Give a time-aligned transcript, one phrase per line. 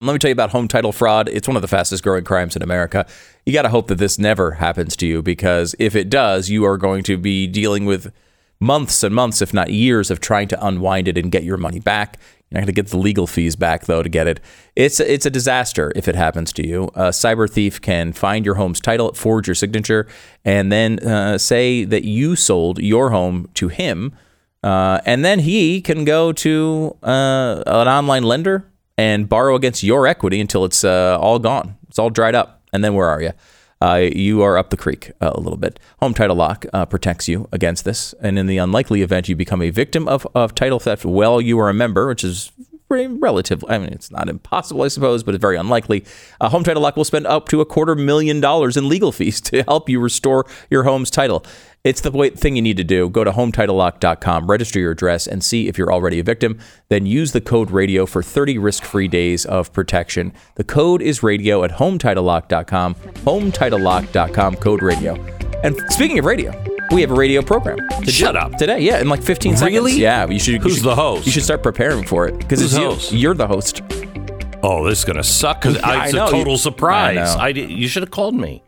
[0.00, 1.28] Let me tell you about home title fraud.
[1.28, 3.04] It's one of the fastest growing crimes in America.
[3.44, 6.64] You got to hope that this never happens to you because if it does, you
[6.64, 8.12] are going to be dealing with
[8.60, 11.80] months and months, if not years, of trying to unwind it and get your money
[11.80, 12.16] back.
[12.48, 14.38] You're not going to get the legal fees back though to get it.
[14.76, 16.84] It's it's a disaster if it happens to you.
[16.94, 20.06] A cyber thief can find your home's title, forge your signature,
[20.44, 24.14] and then uh, say that you sold your home to him.
[24.62, 28.64] Uh, and then he can go to uh, an online lender
[28.98, 31.78] and borrow against your equity until it's uh, all gone.
[31.88, 32.60] It's all dried up.
[32.72, 33.32] And then where are you?
[33.80, 35.78] Uh, you are up the creek uh, a little bit.
[36.00, 38.12] Home Title Lock uh, protects you against this.
[38.20, 41.58] And in the unlikely event you become a victim of, of title theft while you
[41.60, 42.50] are a member, which is
[42.88, 43.64] pretty relative.
[43.68, 46.04] I mean, it's not impossible, I suppose, but it's very unlikely.
[46.40, 49.40] Uh, Home Title Lock will spend up to a quarter million dollars in legal fees
[49.42, 51.44] to help you restore your home's title.
[51.84, 53.08] It's the thing you need to do.
[53.08, 56.58] Go to HometitleLock.com, register your address, and see if you're already a victim.
[56.88, 60.32] Then use the code RADIO for 30 risk-free days of protection.
[60.56, 65.14] The code is RADIO at HometitleLock.com, HometitleLock.com, code RADIO.
[65.62, 66.52] And speaking of radio,
[66.92, 67.78] we have a radio program.
[68.04, 68.56] To Shut up.
[68.56, 69.72] Today, yeah, in like 15 seconds.
[69.74, 69.92] Really?
[69.94, 70.60] Yeah, you should.
[70.62, 71.26] Who's you should, the host?
[71.26, 72.88] You should start preparing for it because it's Who's you.
[72.88, 73.12] host?
[73.12, 73.82] You're the host.
[74.62, 77.16] Oh, this is gonna suck because I it's know, a total surprise.
[77.18, 77.40] I know.
[77.40, 78.62] I did, you should have called me.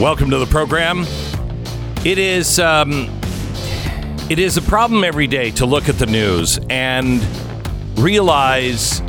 [0.00, 1.06] Welcome to the program.
[2.04, 3.08] It is um,
[4.28, 7.26] it is a problem every day to look at the news and
[7.98, 9.00] realize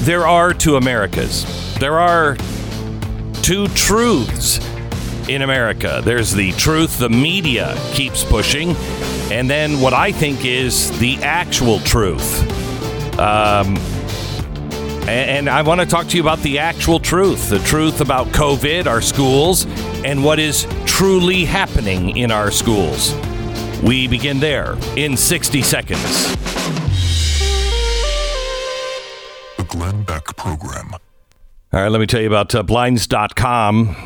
[0.00, 1.46] there are two Americas.
[1.78, 2.36] There are
[3.42, 4.58] two truths
[5.30, 6.02] in America.
[6.04, 8.76] There's the truth the media keeps pushing,
[9.32, 13.18] and then what I think is the actual truth.
[13.18, 13.78] Um,
[15.08, 18.86] and I want to talk to you about the actual truth the truth about COVID,
[18.86, 19.66] our schools,
[20.04, 23.14] and what is truly happening in our schools.
[23.82, 26.36] We begin there in 60 seconds.
[29.56, 30.94] The Glenn Beck Program.
[31.72, 33.96] All right, let me tell you about uh, Blinds.com.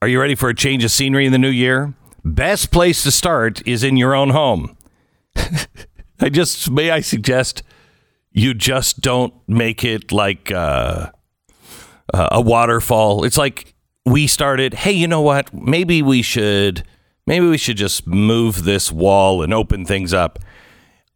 [0.00, 1.94] Are you ready for a change of scenery in the new year?
[2.24, 4.76] Best place to start is in your own home.
[6.20, 7.62] I just, may I suggest
[8.32, 11.10] you just don't make it like uh,
[12.14, 13.24] uh, a waterfall.
[13.24, 13.74] It's like
[14.10, 15.52] we started, hey, you know what?
[15.52, 16.84] Maybe we should,
[17.26, 20.38] maybe we should just move this wall and open things up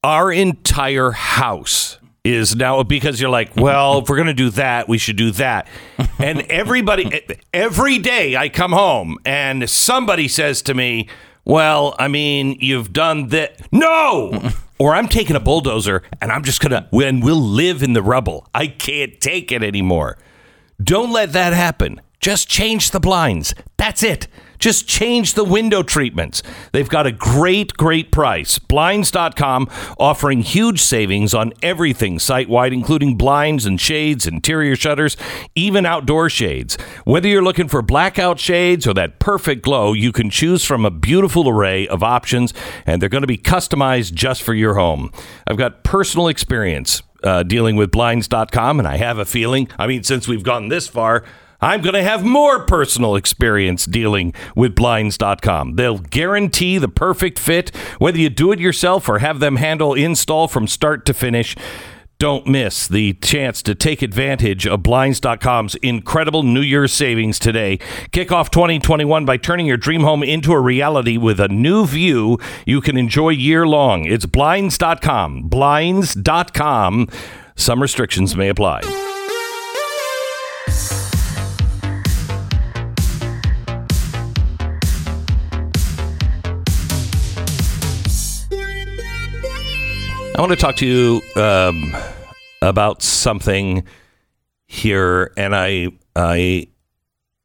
[0.05, 4.89] our entire house is now because you're like, well, if we're going to do that,
[4.89, 5.67] we should do that.
[6.19, 7.21] And everybody,
[7.53, 11.09] every day I come home and somebody says to me,
[11.45, 13.61] well, I mean, you've done that.
[13.73, 14.51] No!
[14.79, 18.03] Or I'm taking a bulldozer and I'm just going to, when we'll live in the
[18.03, 18.49] rubble.
[18.53, 20.19] I can't take it anymore.
[20.83, 22.01] Don't let that happen.
[22.23, 23.53] Just change the blinds.
[23.77, 24.29] That's it.
[24.61, 26.41] Just change the window treatments.
[26.71, 28.61] They've got a great, great price.
[28.61, 29.69] Blinds.com
[29.99, 35.17] offering huge savings on everything site wide, including blinds and shades, interior shutters,
[35.57, 36.79] even outdoor shades.
[37.05, 40.93] Whether you're looking for blackout shades or that perfect glow, you can choose from a
[40.93, 42.55] beautiful array of options,
[42.87, 45.11] and they're going to be customized just for your home.
[45.45, 50.05] I've got personal experience uh, dealing with blinds.com, and I have a feeling, I mean,
[50.05, 51.25] since we've gone this far,
[51.63, 55.77] I'm going to have more personal experience dealing with blinds.com.
[55.77, 60.49] They'll guarantee the perfect fit, whether you do it yourself or have them handle install
[60.49, 61.57] from start to finish.
[62.19, 67.81] Don't miss the chance to take advantage of Blinds.com's incredible New Year's savings today.
[68.13, 72.39] Kick off 2021 by turning your dream home into a reality with a new view
[72.65, 74.05] you can enjoy year long.
[74.05, 75.49] It's Blinds.com.
[75.49, 77.09] Blinds.com.
[77.57, 78.83] Some restrictions may apply.
[90.35, 91.95] I want to talk to you um,
[92.63, 93.85] about something
[94.67, 96.69] here, and I I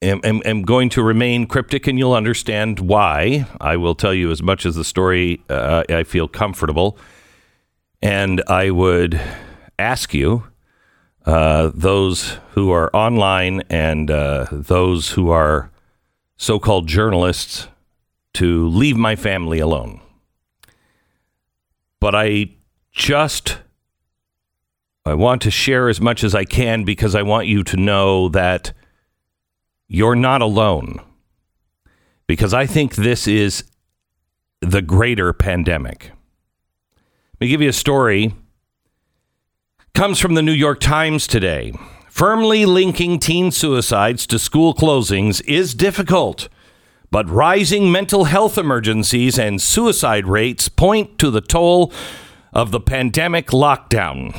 [0.02, 3.46] am, am, am going to remain cryptic, and you'll understand why.
[3.60, 6.98] I will tell you as much as the story uh, I feel comfortable,
[8.02, 9.20] and I would
[9.78, 10.48] ask you,
[11.26, 15.72] uh, those who are online and uh, those who are
[16.38, 17.68] so-called journalists,
[18.36, 20.00] to leave my family alone.
[22.00, 22.52] But I
[22.98, 23.60] just
[25.06, 28.28] I want to share as much as I can because I want you to know
[28.30, 28.74] that
[29.88, 31.00] you're not alone.
[32.28, 33.64] Because I think this is
[34.60, 36.12] the greater pandemic.
[36.96, 38.36] Let me give you a story.
[39.94, 41.72] Comes from the New York Times today.
[42.10, 46.50] Firmly linking teen suicides to school closings is difficult,
[47.12, 51.94] but rising mental health emergencies and suicide rates point to the toll
[52.58, 54.36] of the pandemic lockdown.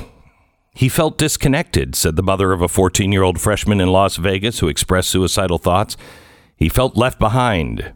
[0.75, 4.59] He felt disconnected, said the mother of a 14 year old freshman in Las Vegas
[4.59, 5.97] who expressed suicidal thoughts.
[6.57, 7.93] He felt left behind.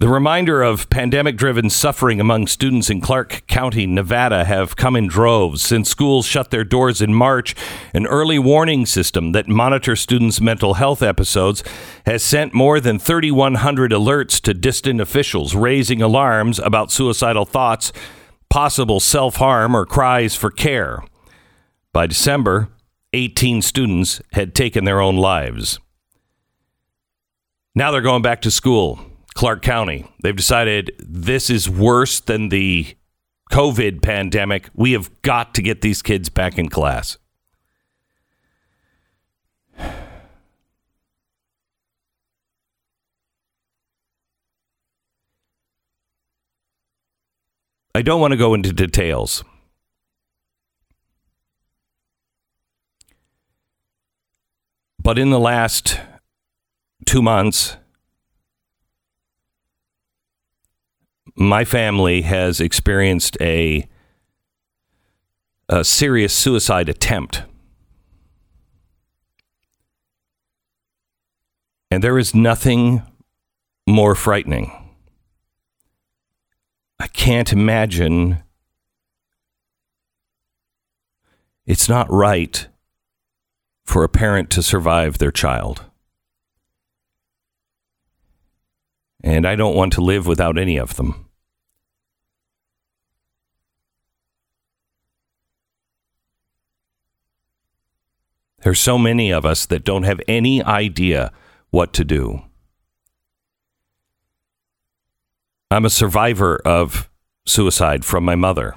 [0.00, 5.08] The reminder of pandemic driven suffering among students in Clark County, Nevada, have come in
[5.08, 7.56] droves since schools shut their doors in March.
[7.92, 11.64] An early warning system that monitors students' mental health episodes
[12.06, 17.92] has sent more than 3,100 alerts to distant officials, raising alarms about suicidal thoughts
[18.48, 21.02] possible self harm, or cries for care.
[21.92, 22.68] By December,
[23.14, 25.80] 18 students had taken their own lives.
[27.74, 29.00] Now they're going back to school,
[29.38, 30.04] Clark County.
[30.20, 32.96] They've decided this is worse than the
[33.52, 34.68] COVID pandemic.
[34.74, 37.18] We have got to get these kids back in class.
[47.94, 49.44] I don't want to go into details.
[55.00, 56.00] But in the last
[57.06, 57.76] two months,
[61.38, 63.86] my family has experienced a,
[65.68, 67.42] a serious suicide attempt.
[71.90, 73.02] And there is nothing
[73.86, 74.72] more frightening
[77.00, 78.42] I can't imagine.
[81.64, 82.66] It's not right
[83.84, 85.84] for a parent to survive their child.
[89.22, 91.27] And I don't want to live without any of them.
[98.68, 101.32] There's so many of us that don't have any idea
[101.70, 102.42] what to do.
[105.70, 107.08] I'm a survivor of
[107.46, 108.76] suicide from my mother.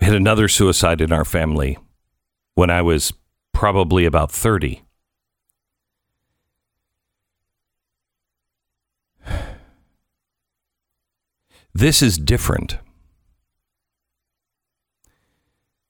[0.00, 1.78] We had another suicide in our family
[2.54, 3.12] when I was
[3.52, 4.84] probably about 30.
[11.74, 12.78] This is different.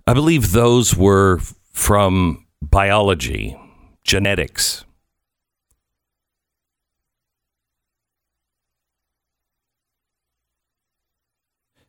[0.06, 1.38] I believe those were
[1.72, 3.56] from biology,
[4.02, 4.84] genetics.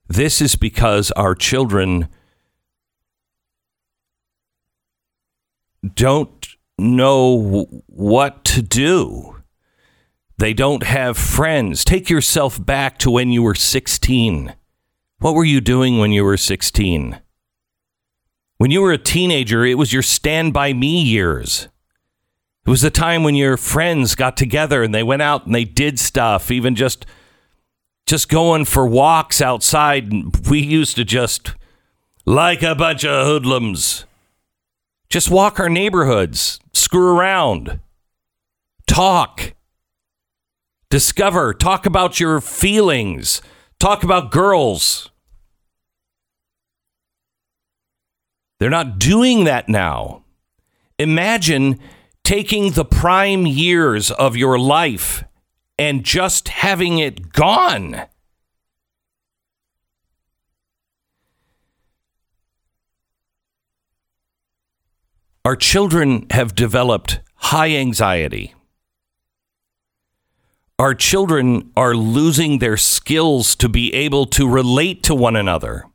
[0.08, 2.08] This is because our children
[5.96, 9.42] don't know what to do.
[10.38, 11.84] They don't have friends.
[11.84, 14.54] Take yourself back to when you were 16.
[15.18, 17.20] What were you doing when you were 16?
[18.64, 21.68] When you were a teenager, it was your stand by me years.
[22.66, 25.66] It was the time when your friends got together and they went out and they
[25.66, 27.06] did stuff, even just
[28.06, 30.14] just going for walks outside.
[30.50, 31.56] We used to just,
[32.26, 34.06] like a bunch of hoodlums,
[35.10, 37.82] just walk our neighborhoods, screw around,
[38.88, 39.56] talk,
[40.90, 43.42] discover, talk about your feelings,
[43.78, 45.10] talk about girls.
[48.60, 50.24] They're not doing that now.
[51.00, 51.80] Imagine
[52.24, 55.24] taking the prime years of your life
[55.78, 58.04] and just having it gone.
[65.46, 68.54] Our children have developed high anxiety.
[70.80, 75.86] Our children are losing their skills to be able to relate to one another.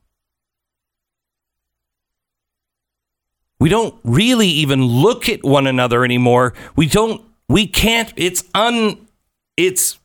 [3.60, 6.54] We don't really even look at one another anymore.
[6.76, 9.08] We don't, we can't, it's un,
[9.56, 9.98] it's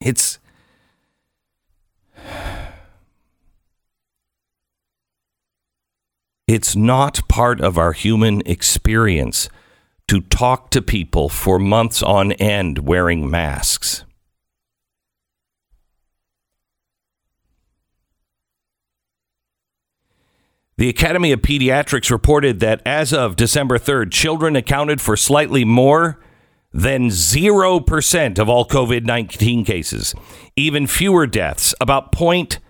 [0.00, 0.38] it's
[6.46, 9.50] it's not part of our human experience
[10.06, 14.04] to talk to people for months on end wearing masks.
[20.78, 26.20] The Academy of Pediatrics reported that as of December 3rd, children accounted for slightly more
[26.72, 30.14] than 0% of all COVID 19 cases.
[30.54, 32.60] Even fewer deaths, about 0.11%,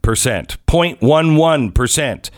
[0.00, 2.30] 0.11%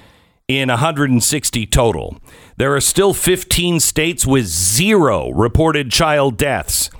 [0.48, 2.18] in 160 total.
[2.56, 6.90] There are still 15 states with zero reported child deaths.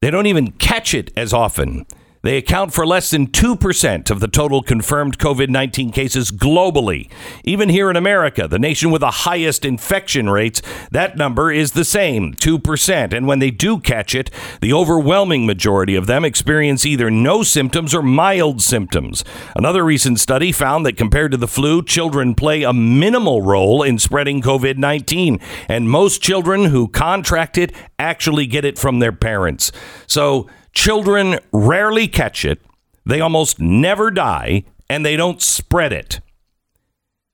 [0.00, 1.84] They don't even catch it as often.
[2.22, 7.10] They account for less than 2% of the total confirmed COVID 19 cases globally.
[7.44, 10.60] Even here in America, the nation with the highest infection rates,
[10.90, 13.12] that number is the same, 2%.
[13.12, 17.94] And when they do catch it, the overwhelming majority of them experience either no symptoms
[17.94, 19.24] or mild symptoms.
[19.54, 23.98] Another recent study found that compared to the flu, children play a minimal role in
[23.98, 25.40] spreading COVID 19.
[25.68, 29.72] And most children who contract it actually get it from their parents.
[30.06, 32.60] So, Children rarely catch it,
[33.04, 36.20] they almost never die, and they don't spread it.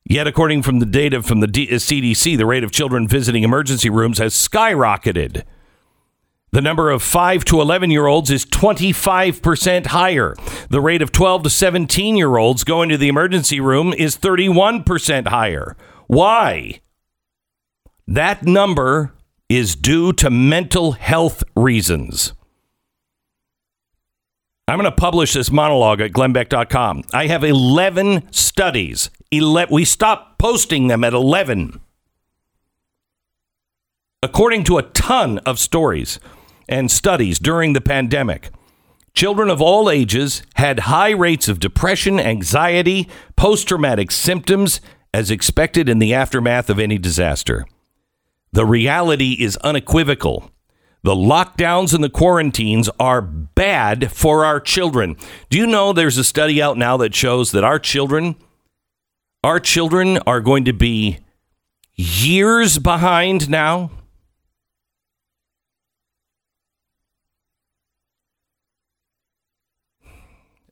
[0.07, 3.89] Yet, according from the data from the CDC, uh, the rate of children visiting emergency
[3.89, 5.45] rooms has skyrocketed.
[6.53, 10.37] The number of 5 to 11 year olds is 25% higher.
[10.69, 15.27] The rate of 12 to 17 year olds going to the emergency room is 31%
[15.29, 15.77] higher.
[16.07, 16.81] Why?
[18.07, 19.15] That number
[19.49, 22.35] is due to mental health reasons.
[24.67, 27.05] I'm going to publish this monologue at glennbeck.com.
[27.13, 29.11] I have 11 studies.
[29.31, 31.81] Ele- we stopped posting them at 11.
[34.23, 36.19] According to a ton of stories
[36.67, 38.49] and studies during the pandemic,
[39.13, 43.07] children of all ages had high rates of depression, anxiety,
[43.37, 44.81] post traumatic symptoms,
[45.13, 47.67] as expected in the aftermath of any disaster.
[48.53, 50.51] The reality is unequivocal.
[51.05, 55.17] The lockdowns and the quarantines are bad for our children.
[55.51, 58.37] Do you know there's a study out now that shows that our children
[59.45, 61.19] our children are going to be
[61.95, 63.91] years behind now?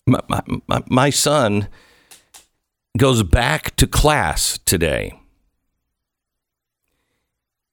[0.06, 0.20] My,
[0.66, 1.68] my, my son
[2.96, 5.20] goes back to class today.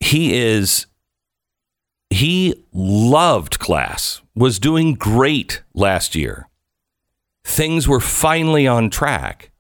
[0.02, 0.86] He is
[2.10, 6.48] he loved class, was doing great last year.
[7.44, 9.52] Things were finally on track.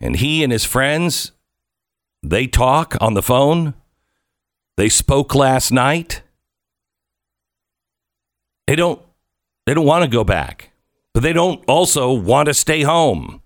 [0.00, 1.32] And he and his friends,
[2.22, 3.74] they talk on the phone.
[4.76, 6.22] They spoke last night.
[8.66, 9.00] They don't
[9.66, 10.70] they don't want to go back,
[11.12, 13.42] but they don't also want to stay home.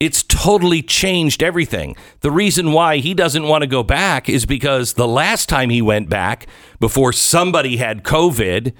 [0.00, 1.96] It's totally changed everything.
[2.20, 5.82] The reason why he doesn't want to go back is because the last time he
[5.82, 6.46] went back,
[6.78, 8.72] before somebody had COVID,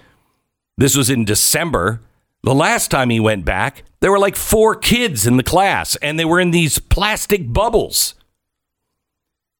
[0.76, 2.02] this was in December.
[2.44, 6.18] The last time he went back, there were like four kids in the class and
[6.18, 8.14] they were in these plastic bubbles.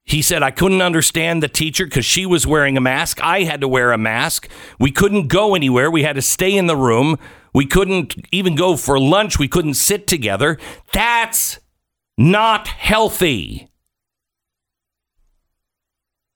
[0.08, 3.20] He said, I couldn't understand the teacher because she was wearing a mask.
[3.22, 4.48] I had to wear a mask.
[4.78, 5.90] We couldn't go anywhere.
[5.90, 7.18] We had to stay in the room.
[7.52, 9.38] We couldn't even go for lunch.
[9.38, 10.56] We couldn't sit together.
[10.94, 11.60] That's
[12.16, 13.68] not healthy.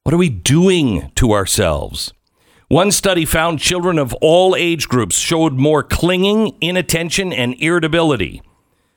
[0.02, 2.12] What are we doing to ourselves?
[2.68, 8.42] One study found children of all age groups showed more clinging, inattention, and irritability.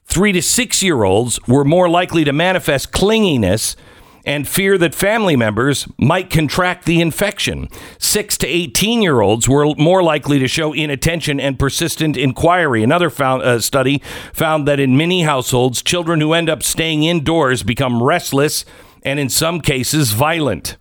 [0.03, 3.77] Three to six year olds were more likely to manifest clinginess
[4.25, 7.69] and fear that family members might contract the infection.
[7.99, 12.83] Six to 18 year olds were more likely to show inattention and persistent inquiry.
[12.83, 14.01] Another found, uh, study
[14.33, 18.65] found that in many households, children who end up staying indoors become restless
[19.03, 20.77] and, in some cases, violent.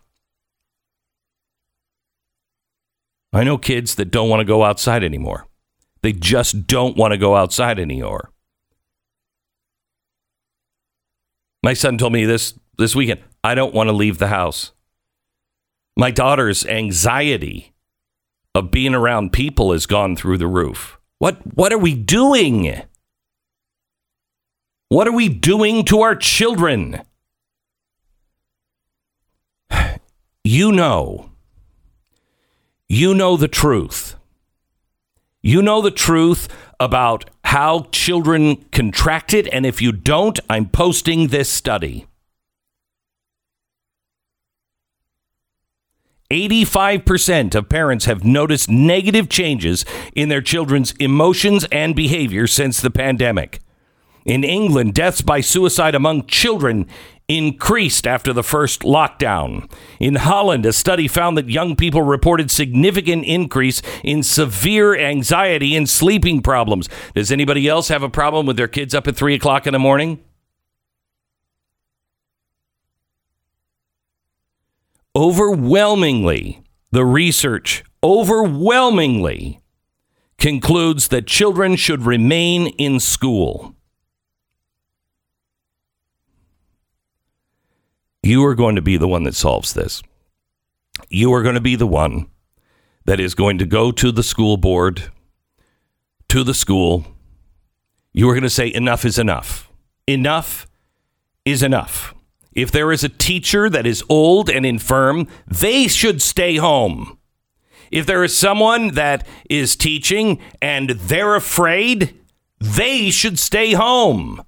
[3.32, 5.46] I know kids that don't want to go outside anymore.
[6.02, 8.30] They just don't want to go outside anymore.
[11.62, 13.22] My son told me this this weekend.
[13.44, 14.72] I don't want to leave the house.
[15.98, 17.74] My daughter's anxiety
[18.54, 20.98] of being around people has gone through the roof.
[21.18, 22.82] What what are we doing?
[24.88, 27.02] What are we doing to our children?
[30.46, 31.30] You know.
[32.86, 34.14] You know the truth.
[35.42, 36.48] You know the truth
[36.78, 39.48] about how children contract it.
[39.50, 42.06] And if you don't, I'm posting this study.
[46.34, 52.90] 85% of parents have noticed negative changes in their children's emotions and behavior since the
[52.90, 53.60] pandemic.
[54.24, 56.88] In England, deaths by suicide among children
[57.28, 59.70] increased after the first lockdown.
[60.00, 65.88] In Holland, a study found that young people reported significant increase in severe anxiety and
[65.88, 66.88] sleeping problems.
[67.14, 69.78] Does anybody else have a problem with their kids up at three o'clock in the
[69.78, 70.20] morning?
[75.16, 79.60] Overwhelmingly, the research overwhelmingly
[80.38, 83.74] concludes that children should remain in school.
[88.22, 90.02] You are going to be the one that solves this.
[91.10, 92.28] You are going to be the one
[93.04, 95.10] that is going to go to the school board,
[96.28, 97.04] to the school.
[98.12, 99.70] You are going to say, enough is enough.
[100.06, 100.66] Enough
[101.44, 102.13] is enough.
[102.54, 107.18] If there is a teacher that is old and infirm, they should stay home.
[107.90, 112.18] If there is someone that is teaching and they're afraid,
[112.60, 114.42] they should stay home.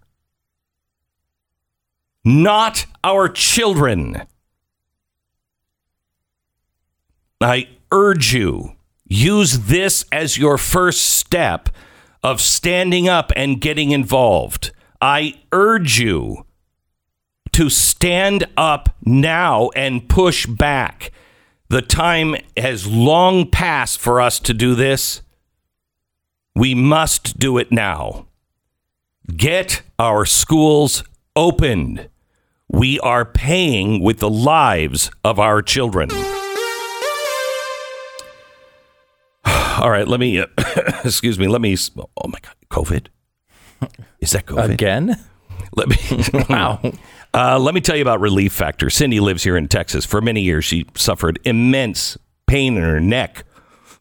[2.25, 4.23] Not our children.
[7.41, 8.73] I urge you,
[9.05, 11.69] use this as your first step
[12.23, 14.73] of standing up and getting involved.
[15.01, 16.46] I urge you
[17.57, 21.11] to stand up now and push back.
[21.71, 25.23] The time has long passed for us to do this.
[26.55, 28.27] We must do it now.
[29.35, 31.03] Get our schools
[31.35, 32.11] opened.
[32.69, 36.11] We are paying with the lives of our children.
[39.47, 40.47] All right, let me, uh,
[41.07, 43.07] excuse me, let me, oh my God, COVID?
[44.21, 44.75] Is that COVID?
[44.75, 45.25] Again?
[45.75, 45.97] Let me,
[46.51, 46.83] wow.
[47.37, 48.89] Uh, let me tell you about Relief Factor.
[48.89, 50.07] Cindy lives here in Texas.
[50.07, 52.17] For many years, she suffered immense
[52.47, 53.45] pain in her neck,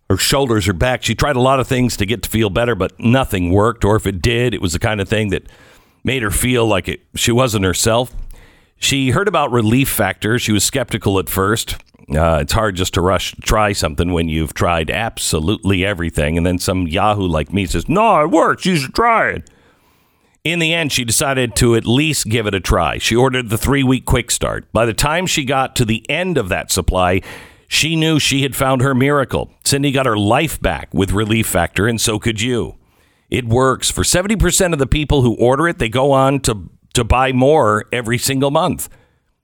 [0.10, 1.04] her shoulders, her back.
[1.04, 3.84] She tried a lot of things to get to feel better, but nothing worked.
[3.84, 5.44] Or if it did, it was the kind of thing that
[6.02, 8.16] made her feel like it, she wasn't herself.
[8.78, 10.40] She heard about Relief Factor.
[10.40, 11.76] She was skeptical at first.
[12.10, 16.58] Uh, it's hard just to rush try something when you've tried absolutely everything, and then
[16.58, 18.66] some Yahoo like me says, "No, it works.
[18.66, 19.50] You should try it."
[20.46, 23.00] In the end, she decided to at least give it a try.
[23.00, 24.72] She ordered the three week quick start.
[24.72, 27.22] By the time she got to the end of that supply,
[27.68, 29.52] she knew she had found her miracle.
[29.64, 32.76] Cindy got her life back with Relief Factor, and so could you.
[33.28, 33.90] It works.
[33.90, 37.86] For 70% of the people who order it, they go on to, to buy more
[37.92, 38.88] every single month.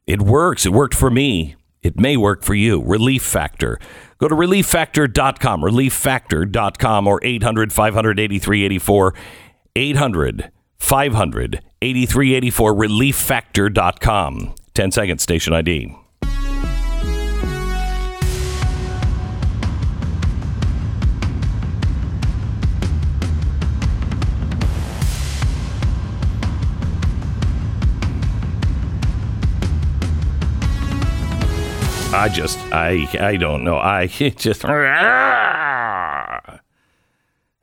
[0.05, 0.67] It works.
[0.67, 1.55] It worked for me.
[1.81, 2.79] It may work for you.
[2.79, 3.79] Relief Factor.
[4.19, 9.15] Go to relieffactor.com, relieffactor.com, or 800 583 84.
[9.75, 14.55] 800 500 8384 relieffactor.com.
[14.73, 15.95] 10 seconds, station ID.
[32.13, 33.77] I just, I, I don't know.
[33.77, 36.59] I just, I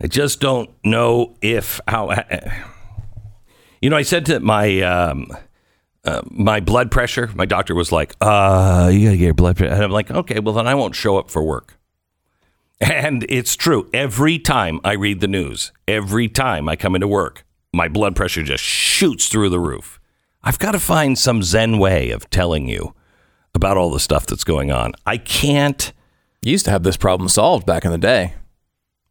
[0.08, 2.10] just don't know if how.
[3.80, 5.30] You know, I said to my um,
[6.04, 7.30] uh, my blood pressure.
[7.34, 10.40] My doctor was like, "Uh, you gotta get your blood pressure," and I'm like, "Okay,
[10.40, 11.74] well then I won't show up for work."
[12.80, 13.90] And it's true.
[13.92, 18.44] Every time I read the news, every time I come into work, my blood pressure
[18.44, 19.98] just shoots through the roof.
[20.44, 22.94] I've got to find some Zen way of telling you
[23.52, 24.92] about all the stuff that's going on.
[25.04, 25.92] I can't.
[26.42, 28.34] You used to have this problem solved back in the day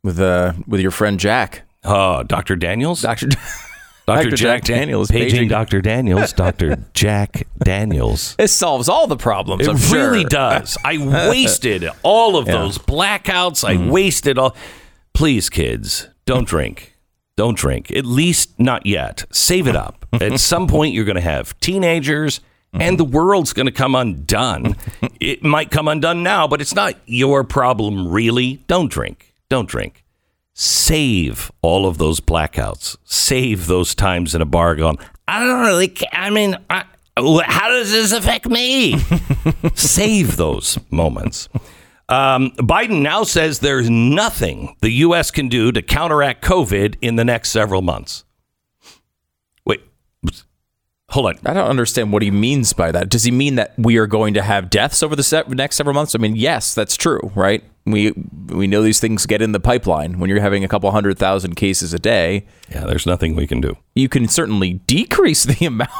[0.01, 1.63] with uh with your friend Jack.
[1.83, 2.55] Uh, Dr.
[2.55, 3.01] Daniels?
[3.01, 3.27] Dr.
[4.07, 4.23] Dr.
[4.29, 4.35] Dr.
[4.37, 5.81] Jack, Daniels, Paging, paging- Dr.
[5.81, 6.31] Daniels.
[6.45, 6.77] Dr.
[6.93, 8.35] Jack Daniels.
[8.37, 9.67] This solves all the problems.
[9.67, 10.29] It I'm really sure.
[10.29, 10.77] does.
[10.85, 10.97] I
[11.29, 13.63] wasted all of those blackouts.
[13.67, 13.89] I Mm-hmm.
[13.89, 14.55] wasted all.
[15.13, 16.95] Please, kids, don't drink.
[17.35, 17.91] Don't drink.
[17.91, 19.25] At least not yet.
[19.31, 20.05] Save it up.
[20.13, 22.39] At some point, you're going to have teenagers.
[22.73, 22.81] Mm-hmm.
[22.81, 24.75] And the world's going to come undone.
[25.19, 28.63] it might come undone now, but it's not your problem, really.
[28.67, 29.33] Don't drink.
[29.49, 30.03] Don't drink.
[30.59, 32.97] Save all of those blackouts.
[33.03, 36.83] Save those times in a bar going, I don't really ca- I mean, I,
[37.45, 38.97] how does this affect me?
[39.75, 41.47] Save those moments.
[42.09, 45.29] Um, Biden now says there's nothing the U.S.
[45.29, 48.25] can do to counteract COVID in the next several months.
[51.11, 51.39] Hold on.
[51.45, 53.07] I don't understand what he means by that.
[53.07, 55.93] Does he mean that we are going to have deaths over the se- next several
[55.93, 56.13] months?
[56.13, 57.63] I mean, yes, that's true, right?
[57.85, 58.11] We
[58.47, 61.55] we know these things get in the pipeline when you're having a couple hundred thousand
[61.55, 62.45] cases a day.
[62.69, 63.77] Yeah, there's nothing we can do.
[63.95, 65.91] You can certainly decrease the amount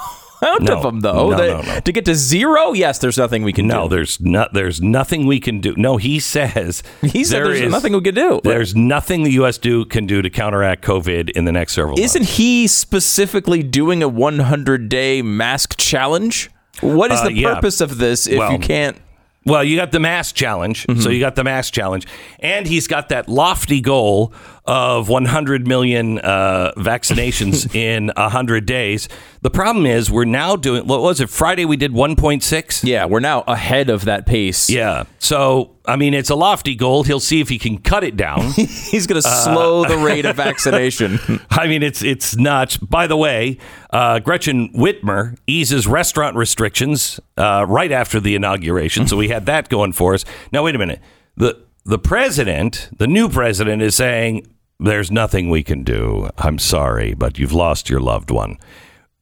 [0.41, 0.78] No.
[0.78, 1.30] of them, though.
[1.32, 1.80] No, That- no, no.
[1.80, 3.95] To get to zero, yes, there's nothing we can No, do.
[3.95, 4.54] there's not.
[4.54, 5.73] There's nothing we can do.
[5.78, 6.84] No, he says.
[7.02, 8.39] He said there there's is- nothing we can do.
[8.43, 9.58] There's nothing the U.S.
[9.58, 12.38] do can do to counteract COVID in the next several Isn't months.
[12.38, 16.50] he specifically doing a 100 day mask challenge?
[16.82, 17.56] What is Uh, the yeah.
[17.56, 18.97] purpose of this if Well, you can't?
[19.45, 20.86] Well, you got the mask challenge.
[20.88, 21.00] Mm-hmm.
[21.00, 22.06] So you got the mask challenge.
[22.39, 24.34] And he's got that lofty goal
[24.67, 29.08] of 100 million uh, vaccinations in 100 days.
[29.41, 32.84] The problem is we're now doing, what was it, Friday we did 1.6?
[32.84, 34.69] Yeah, we're now ahead of that pace.
[34.69, 35.06] Yeah.
[35.19, 37.03] So, I mean, it's a lofty goal.
[37.03, 38.51] He'll see if he can cut it down.
[38.56, 41.17] He's going to slow the rate of vaccination.
[41.49, 42.75] I mean, it's it's nuts.
[42.75, 43.58] By the way,
[43.91, 49.69] uh, Gretchen Whitmer eases restaurant restrictions uh, right after the inauguration, so we had that
[49.69, 50.25] going for us.
[50.51, 50.99] Now, wait a minute.
[51.38, 54.45] the The president, the new president, is saying
[54.79, 56.29] there's nothing we can do.
[56.37, 58.57] I'm sorry, but you've lost your loved one.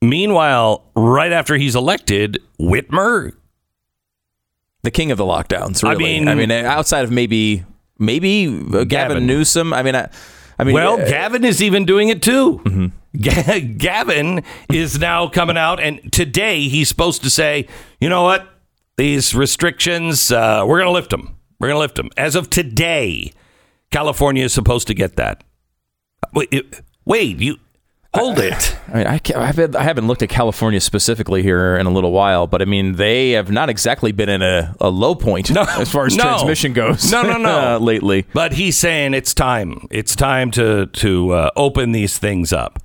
[0.01, 3.33] Meanwhile, right after he's elected, Whitmer
[4.83, 5.81] the king of the lockdowns.
[5.81, 5.95] Really.
[5.95, 7.63] I mean- I mean, outside of maybe
[7.97, 9.25] maybe Gavin, Gavin.
[9.25, 9.73] Newsom.
[9.73, 10.09] I mean, I,
[10.59, 12.91] I mean, Well, uh, Gavin is even doing it too.
[13.19, 17.67] Ga- Gavin is now coming out, and today he's supposed to say,
[17.99, 18.47] you know what?
[18.97, 21.35] These restrictions, uh, we're going to lift them.
[21.59, 22.09] We're going to lift them.
[22.15, 23.31] As of today,
[23.95, 25.43] California is supposed to get that.
[26.33, 27.57] Wait, it- wait you
[28.13, 28.75] hold it.
[28.93, 31.89] I mean, I, can't, I, haven't, I haven't looked at California specifically here in a
[31.89, 35.49] little while, but I mean, they have not exactly been in a, a low point
[35.51, 36.23] No, as far as no.
[36.23, 37.09] transmission goes.
[37.11, 37.49] No, no, no.
[37.75, 38.25] uh, lately.
[38.33, 39.87] But he's saying it's time.
[39.91, 42.79] It's time to to uh, open these things up.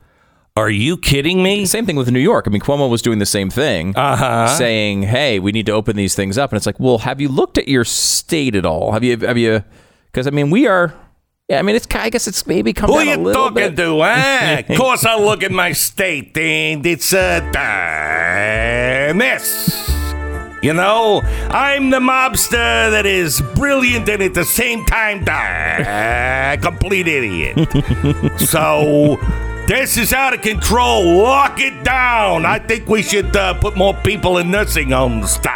[0.56, 1.64] Are you kidding me?
[1.66, 2.44] Same thing with New York.
[2.46, 4.46] I mean, Cuomo was doing the same thing, Uh-huh.
[4.48, 7.28] saying, "Hey, we need to open these things up." And it's like, well, have you
[7.28, 8.92] looked at your state at all?
[8.92, 9.16] Have you?
[9.18, 9.62] Have you?
[10.10, 10.94] Because I mean, we are.
[11.48, 11.86] Yeah, I mean, it's.
[11.94, 12.96] I guess it's maybe coming.
[12.96, 13.76] Who you talking bit.
[13.76, 14.02] to?
[14.02, 14.58] Eh?
[14.68, 19.90] of course, I look at my state, and it's a uh, mess.
[20.62, 27.08] You know, I'm the mobster that is brilliant and at the same time a complete
[27.08, 27.56] idiot.
[28.38, 29.16] so
[29.66, 31.16] this is out of control.
[31.16, 32.44] Lock it down.
[32.44, 35.38] I think we should uh, put more people in nursing homes.
[35.38, 35.48] Uh,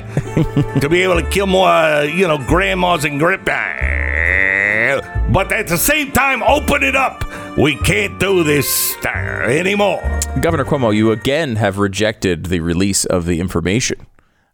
[0.80, 3.44] to be able to kill more, uh, you know, grandmas and grip.
[3.44, 7.24] But at the same time, open it up.
[7.56, 10.00] We can't do this uh, anymore.
[10.40, 14.06] Governor Cuomo, you again have rejected the release of the information.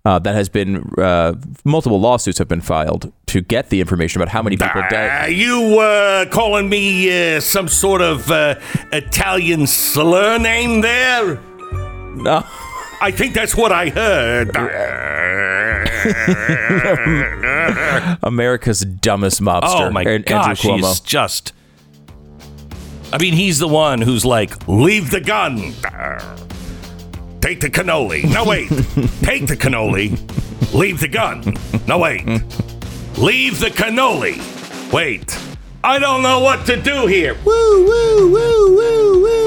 [0.05, 4.31] Uh, that has been uh, multiple lawsuits have been filed to get the information about
[4.31, 5.25] how many people died.
[5.25, 8.55] Are you uh, calling me uh, some sort of uh,
[8.93, 11.41] Italian slur name there?
[12.15, 12.45] No.
[13.01, 14.57] I think that's what I heard.
[18.23, 19.89] America's dumbest mobster.
[19.89, 20.77] oh my Andrew gosh, Cuomo.
[20.79, 21.53] he's just.
[23.13, 25.59] I mean, he's the one who's like, leave the gun.
[27.41, 28.25] Take the cannoli.
[28.33, 28.69] No, wait.
[29.23, 30.19] Take the cannoli.
[30.75, 31.57] Leave the gun.
[31.87, 32.27] No, wait.
[33.19, 34.41] Leave the cannoli.
[34.93, 35.39] Wait.
[35.85, 37.35] I don't know what to do here.
[37.45, 39.46] Woo, woo, woo, woo, woo.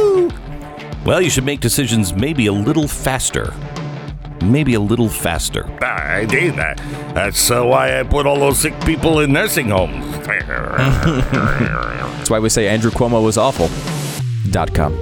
[1.09, 3.51] Well, you should make decisions maybe a little faster.
[4.43, 5.65] Maybe a little faster.
[5.83, 6.77] I did that.
[7.15, 10.05] That's uh, why I put all those sick people in nursing homes.
[10.27, 13.71] That's why we say Andrew Cuomo was awful.
[14.51, 14.93] Dot com.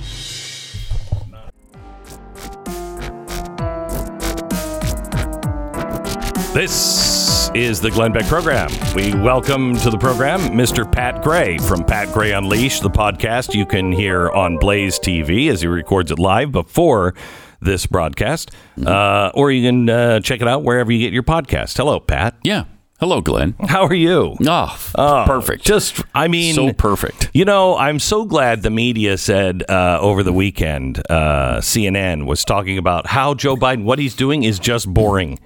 [6.54, 8.70] This is the Glenn Beck program.
[8.94, 10.90] We welcome to the program Mr.
[10.90, 15.62] Pat Gray from Pat Gray Unleashed, the podcast you can hear on Blaze TV as
[15.62, 17.14] he records it live before
[17.62, 18.52] this broadcast,
[18.86, 21.78] uh, or you can uh, check it out wherever you get your podcast.
[21.78, 22.36] Hello, Pat.
[22.44, 22.66] Yeah.
[23.00, 23.56] Hello, Glenn.
[23.70, 24.36] How are you?
[24.96, 25.64] Oh, perfect.
[25.64, 27.32] Just, I mean, so perfect.
[27.34, 32.44] You know, I'm so glad the media said uh, over the weekend, uh, CNN was
[32.44, 35.40] talking about how Joe Biden, what he's doing is just boring.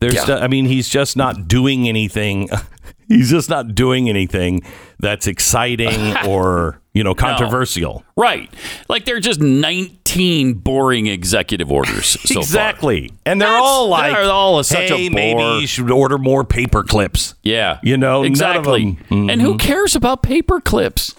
[0.00, 0.36] There's, Yeah.
[0.36, 2.48] I mean, he's just not doing anything.
[3.08, 4.62] he's just not doing anything
[4.98, 8.04] that's exciting or you know controversial.
[8.16, 8.52] Right.
[8.88, 12.42] Like there are just 19 boring executive orders so far.
[12.42, 15.90] exactly, and they're That's- all like, they're all such a hey, maybe bore." you should
[15.90, 17.34] order more paper clips.
[17.42, 17.78] Yeah.
[17.82, 18.84] You know, exactly.
[18.84, 19.30] them- Mm-hmm.
[19.30, 21.14] And who cares about paper clips?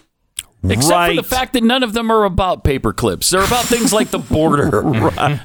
[0.63, 3.29] Except for the fact that none of them are about paper clips.
[3.31, 4.81] They're about things like the border.
[4.81, 5.39] right,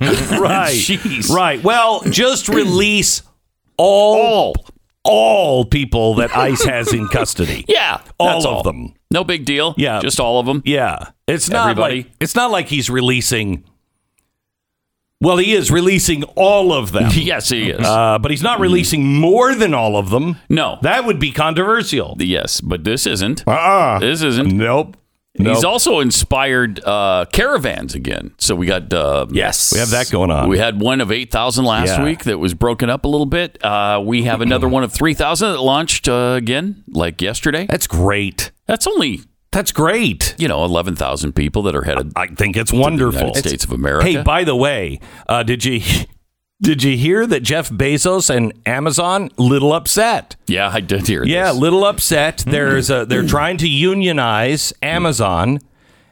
[0.74, 1.30] Jeez.
[1.30, 1.62] right.
[1.62, 3.22] Well, just release
[3.78, 4.54] all
[5.04, 7.64] all people that ICE has in custody.
[7.68, 8.00] Yeah.
[8.18, 8.92] all that's of them.
[9.10, 9.74] No big deal.
[9.78, 10.00] Yeah.
[10.00, 10.62] Just all of them.
[10.66, 11.96] Yeah, it's not Everybody?
[12.02, 13.64] like it's not like he's releasing.
[15.22, 17.86] Well, he is releasing all of them, Yes, he is.
[17.86, 20.36] uh, but he's not releasing more than all of them.
[20.50, 20.78] no.
[20.82, 22.16] That would be controversial.
[22.18, 23.42] yes, but this isn't.
[23.48, 23.98] Uh-uh.
[24.00, 24.52] This isn't.
[24.52, 24.94] Nope.
[25.38, 25.64] He's Nope.
[25.64, 28.32] also inspired uh, caravans again.
[28.38, 29.72] So we got uh, Yes.
[29.72, 30.48] we have that going on.
[30.48, 32.04] We had one of 8,000 last Yeah.
[32.04, 33.62] week that was broken up a little bit.
[33.64, 37.66] Uh, we have another one of 3,000 that launched uh, again, like yesterday.
[37.68, 38.50] That's great.
[38.66, 39.20] That's only,
[39.52, 40.34] That's great.
[40.38, 43.20] you know, 11,000 people that are headed I think it's to the wonderful.
[43.20, 44.06] United States of America.
[44.06, 45.80] Hey, by the way, uh, did you
[46.60, 50.36] did you hear that Jeff Bezos and Amazon little upset?
[50.46, 51.60] yeah, I did hear Yeah, this.
[51.60, 52.44] little upset.
[52.46, 53.28] There's a they're hmm.
[53.28, 55.58] trying to unionize Amazon,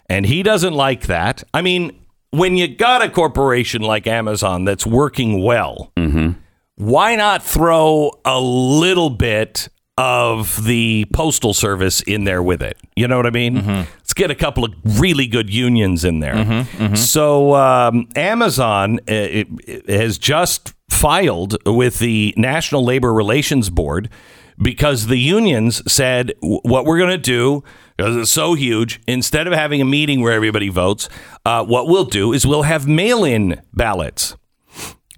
[0.08, 1.42] and he doesn't like that.
[1.54, 1.98] I mean,
[2.30, 6.32] when you got a corporation like Amazon that's working well, mm-hmm.
[6.74, 12.76] why not throw a little bit of the postal service in there with it?
[12.96, 13.64] You know what I mean?
[13.64, 16.64] Let's get a couple of really good unions in there.
[16.96, 24.08] So um, Amazon uh, it, it has just filed with the National Labor Relations Board
[24.56, 27.64] because the unions said what we're going to do
[27.96, 31.08] because it's so huge instead of having a meeting where everybody votes
[31.44, 34.36] uh, what we'll do is we'll have mail-in ballots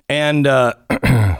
[0.09, 0.73] and uh,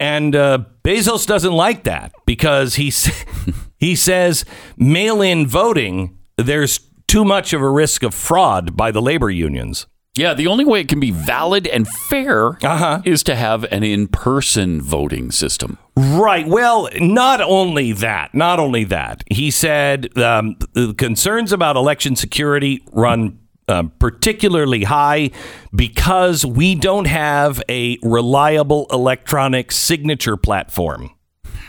[0.00, 3.24] and uh, Bezos doesn't like that because he s-
[3.84, 4.44] he says
[4.76, 9.86] mail-in voting there's too much of a risk of fraud by the labor unions.
[10.16, 13.02] Yeah, the only way it can be valid and fair Uh-huh.
[13.04, 15.76] is to have an in person voting system.
[15.96, 16.46] Right.
[16.46, 19.22] Well, not only that, not only that.
[19.30, 25.30] He said um, the concerns about election security run um, particularly high
[25.74, 31.10] because we don't have a reliable electronic signature platform.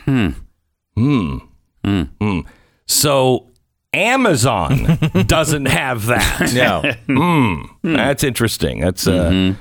[0.05, 0.29] Hmm.
[0.95, 1.37] Hmm.
[1.85, 2.39] Hmm.
[2.87, 3.51] So
[3.93, 6.51] Amazon doesn't have that.
[7.07, 7.65] No.
[7.83, 8.79] That's interesting.
[8.81, 9.53] That's uh,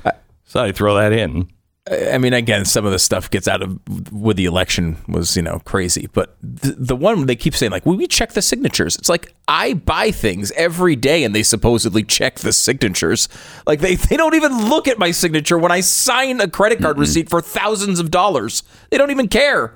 [0.45, 1.49] so I throw that in.
[1.91, 3.79] I mean, again, some of the stuff gets out of
[4.11, 6.09] with the election was, you know, crazy.
[6.11, 8.97] But the, the one they keep saying, like, will we check the signatures?
[8.97, 13.29] It's like I buy things every day and they supposedly check the signatures.
[13.67, 16.99] Like they, they don't even look at my signature when I sign a credit card
[16.99, 18.63] receipt for thousands of dollars.
[18.91, 19.75] They don't even care.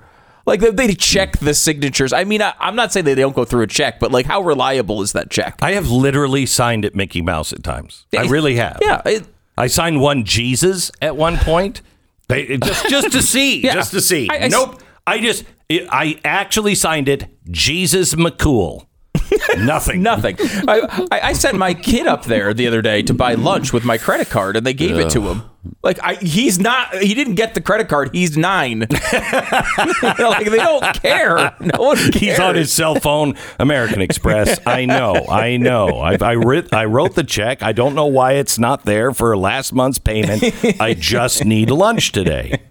[0.49, 2.13] Like they, they check the signatures.
[2.13, 4.27] I mean, I, I'm not saying that they don't go through a check, but like,
[4.27, 5.57] how reliable is that check?
[5.61, 8.07] I have literally signed at Mickey Mouse at times.
[8.17, 8.79] I really have.
[8.83, 9.03] Yeah.
[9.05, 11.83] It, I signed one Jesus at one point.
[12.29, 13.75] They just just to see, Yeah.
[13.75, 14.29] just to see.
[14.31, 14.81] I- I nope.
[15.07, 18.87] I just it, I actually signed it Jesus McCool.
[19.59, 20.03] Nothing.
[20.03, 20.37] Nothing.
[20.68, 23.99] I, I, sent my kid up there the other day to buy lunch with my
[23.99, 25.42] credit card, and they gave it to him.
[25.83, 26.94] Like I, he's not.
[27.03, 28.11] He didn't get the credit card.
[28.12, 28.81] He's nine.
[28.90, 31.55] like they don't care.
[31.61, 32.14] No one cares.
[32.14, 34.59] He's on his cell phone, American Express.
[34.66, 35.99] I know, I know.
[35.99, 37.62] I, I, writ, I wrote the check.
[37.62, 40.42] I don't know why it's not there for last month's payment.
[40.81, 42.62] I just need lunch today.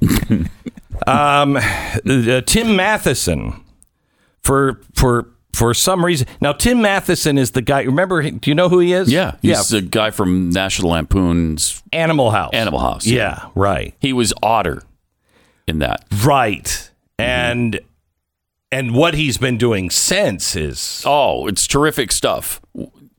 [1.06, 3.64] Um, uh, Tim Matheson,
[4.42, 6.26] for for for some reason.
[6.40, 7.82] Now, Tim Matheson is the guy.
[7.82, 8.22] Remember?
[8.30, 9.10] Do you know who he is?
[9.10, 12.50] Yeah, he's the guy from National Lampoon's Animal House.
[12.52, 13.06] Animal House.
[13.06, 13.94] Yeah, right.
[14.00, 14.82] He was Otter
[15.66, 16.04] in that.
[16.24, 16.90] Right.
[17.18, 17.80] And
[18.70, 22.60] and what he's been doing since is Oh, it's terrific stuff.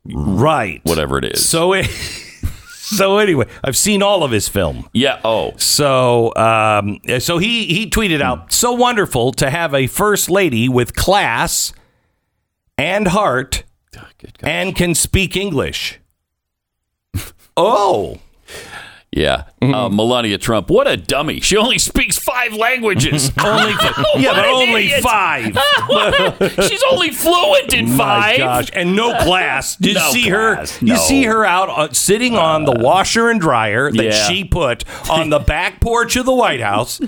[0.06, 0.82] right.
[0.84, 1.48] Whatever it is.
[1.48, 1.86] So it,
[2.70, 4.88] so anyway, I've seen all of his film.
[4.94, 5.20] yeah.
[5.26, 10.70] Oh, So um, so he he tweeted out, "So wonderful to have a first lady
[10.70, 11.74] with class
[12.78, 14.06] and heart God.
[14.44, 16.00] and can speak English."
[17.58, 18.20] oh,
[19.12, 19.46] yeah.
[19.62, 19.74] Mm-hmm.
[19.74, 20.70] Uh, Melania Trump.
[20.70, 21.40] What a dummy.
[21.40, 23.32] She only speaks five languages.
[23.44, 23.72] only
[24.18, 25.02] yeah, but only idiot.
[25.02, 25.58] five.
[26.68, 28.38] She's only fluent in My five.
[28.38, 29.76] gosh, and no class.
[29.78, 30.86] Did No you see class, her?
[30.86, 34.28] You see her out uh, sitting on the washer and dryer that Yeah.
[34.28, 37.00] she put on the back porch of the White House,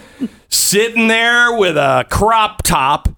[0.47, 3.09] sitting there with a crop top.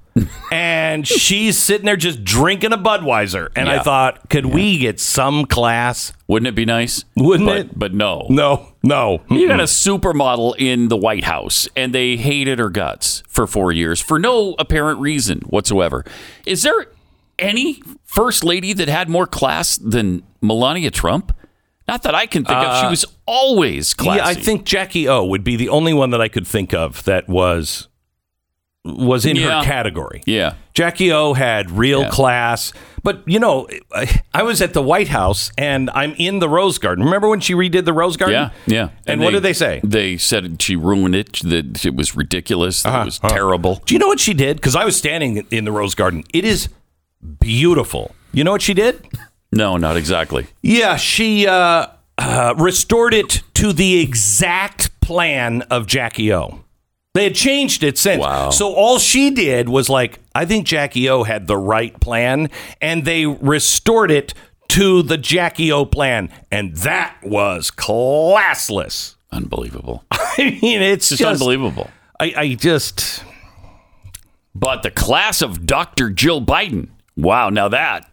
[0.52, 3.50] And she's sitting there just drinking a Budweiser.
[3.56, 3.84] And I Yeah.
[3.84, 6.14] thought, could we get some class?
[6.28, 7.06] Wouldn't it be nice?
[7.16, 7.80] Wouldn't but, it?
[7.80, 8.26] But no.
[8.30, 9.22] No, no.
[9.30, 13.72] You got a supermodel in the White House, and they hated her guts for four
[13.72, 16.04] years for no apparent reason whatsoever.
[16.46, 16.88] Is there
[17.40, 21.36] any first lady that had more class than Melania Trump?
[21.88, 22.80] Not that I can think of.
[22.82, 24.20] She was always classy.
[24.22, 26.74] Uh, Yeah, I think Jackie O would be the only one that I could think
[26.74, 27.88] of that was
[28.84, 29.60] was in Yeah.
[29.60, 30.24] her category.
[30.26, 30.54] Yeah.
[30.74, 32.10] Jackie O had real Yeah.
[32.10, 36.50] class, but you know, I, I was at the White House and I'm in the
[36.50, 37.04] Rose Garden.
[37.06, 38.50] Remember when she redid the Rose Garden?
[38.66, 38.90] Yeah, yeah.
[39.06, 39.82] And, what did they say?
[39.84, 41.34] They said she ruined it.
[41.44, 42.84] That it was ridiculous.
[42.86, 43.82] Uh-huh, It was terrible.
[43.86, 44.58] Do you know what she did?
[44.58, 46.24] Because I was standing in the Rose Garden.
[46.34, 46.68] It is
[47.40, 48.16] beautiful.
[48.34, 49.08] You know what she did?
[49.52, 50.48] No, not exactly.
[50.62, 56.62] Yeah, she uh, uh, restored it to the exact plan of Jackie O.
[57.14, 58.22] They had changed it since.
[58.22, 58.52] Wow.
[58.52, 63.04] So all she did was like, I think Jackie O had the right plan, and
[63.04, 64.34] they restored it
[64.70, 69.16] to the Jackie O plan, and that was classless.
[69.32, 70.06] Unbelievable.
[70.12, 71.90] I mean, it's Just, just, unbelievable.
[72.20, 73.24] I, I just
[74.56, 76.10] But the class of Dr.
[76.10, 76.90] Jill Biden.
[77.18, 77.50] Wow.
[77.50, 78.10] Now that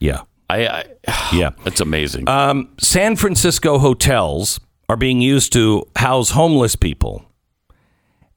[0.00, 1.50] yeah I, I yeah.
[1.64, 2.28] that's amazing.
[2.28, 7.24] Um, San Francisco hotels are being used to house homeless people.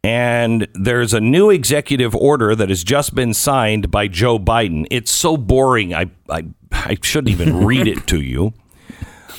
[0.06, 4.86] And there's a new executive order that has just been signed by Joe Biden.
[4.92, 8.54] It's so boring, I, I, I shouldn't even read it to you.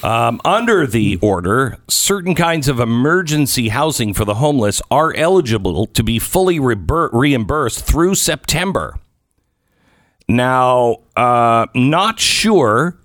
[0.02, 6.02] Um, under the order, certain kinds of emergency housing for the homeless are eligible to
[6.02, 8.98] be fully rebur- reimbursed through September.
[10.28, 12.98] Now, uh, not sure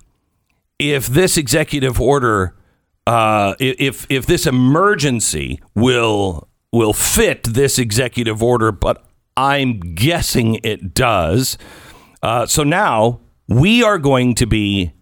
[0.80, 2.56] if this executive order,
[3.06, 9.06] uh, if if this emergency will will fit this executive order, but
[9.36, 11.58] I'm guessing it does.
[12.22, 14.94] Uh, so now we are going to be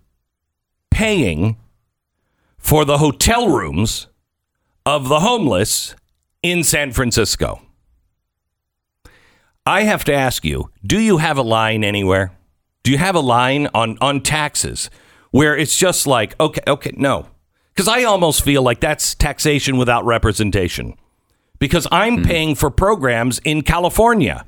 [0.90, 1.58] paying
[2.58, 4.08] for the hotel rooms
[4.86, 5.96] of the homeless
[6.42, 7.62] in San Francisco.
[9.66, 12.32] I have to ask you, do you have a line anywhere?
[12.84, 14.90] Do you have a line on, on taxes
[15.32, 17.28] where it's just like, okay, okay, no.
[17.74, 20.96] Because I almost feel like that's taxation without representation.
[21.60, 22.24] Because I'm hmm.
[22.24, 24.46] paying for programs in California.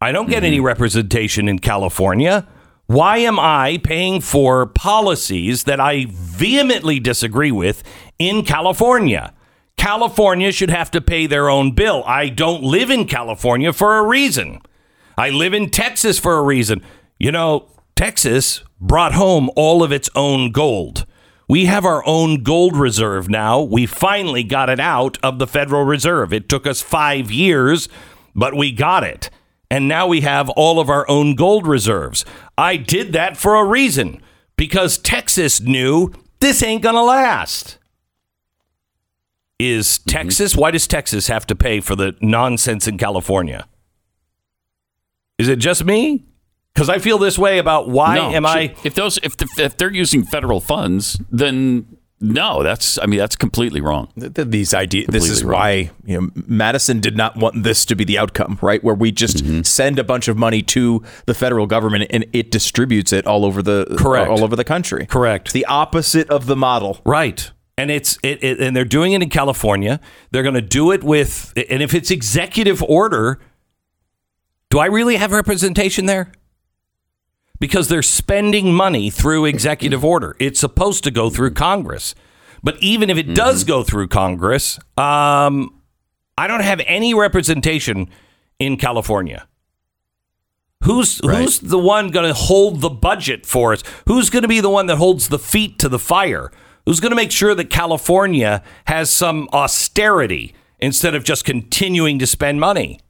[0.00, 0.64] I don't get any hmm.
[0.64, 2.46] representation in California.
[2.86, 7.82] Why am I paying for policies that I vehemently disagree with
[8.18, 9.34] in California?
[9.76, 12.02] California should have to pay their own bill.
[12.06, 14.60] I don't live in California for a reason.
[15.18, 16.82] I live in Texas for a reason.
[17.18, 21.04] You know, Texas brought home all of its own gold.
[21.48, 23.62] We have our own gold reserve now.
[23.62, 26.32] We finally got it out of the Federal Reserve.
[26.32, 27.88] It took us five years,
[28.34, 29.30] but we got it.
[29.70, 32.24] And now we have all of our own gold reserves.
[32.58, 34.20] I did that for a reason
[34.56, 37.78] because Texas knew this ain't going to last.
[39.58, 40.10] Is mm-hmm.
[40.10, 43.66] Texas, why does Texas have to pay for the nonsense in California?
[45.38, 46.27] Is it just me?
[46.78, 48.72] Because I feel this way about why no, am I.
[48.84, 53.34] If those if, the, if they're using federal funds, then no, that's I mean that's
[53.34, 54.12] completely wrong.
[54.16, 55.08] Th- th- these ideas.
[55.08, 55.54] This is wrong.
[55.54, 58.82] why you know Madison did not want this to be the outcome, right?
[58.84, 59.62] Where we just Mm-hmm.
[59.62, 63.60] send a bunch of money to the federal government and it distributes it all over
[63.60, 64.30] the Correct.
[64.30, 65.06] all over the country.
[65.06, 65.52] Correct.
[65.52, 67.00] The opposite of the model.
[67.04, 67.50] Right.
[67.76, 69.98] And it's it, it and they're doing it in California.
[70.30, 73.40] They're going to do it with and if it's executive order,
[74.70, 76.30] do I really have representation there?
[77.60, 80.36] Because they're spending money through executive order.
[80.38, 82.14] It's supposed to go through Congress.
[82.62, 85.80] But even if it does go through Congress, um,
[86.36, 88.08] I don't have any representation
[88.58, 89.46] in California.
[90.84, 93.82] Who's who's the one going to hold the budget for us?
[94.06, 96.52] Who's going to be the one that holds the feet to the fire?
[96.86, 102.26] Who's going to make sure that California has some austerity instead of just continuing to
[102.26, 103.00] spend money?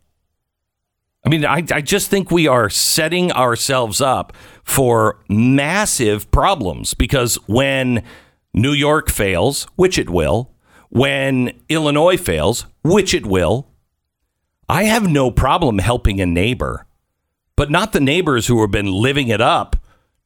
[1.29, 4.33] I mean, I, I just think we are setting ourselves up
[4.65, 8.03] for massive problems because when
[8.55, 10.55] New York fails, which it will,
[10.89, 13.69] when Illinois fails, which it will,
[14.71, 16.87] I have no problem helping a neighbor,
[17.57, 19.77] but not the neighbors who have been living it up.